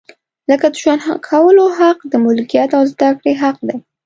[0.49, 3.77] لکه د ژوند کولو حق، د ملکیت او زده کړې حق دی.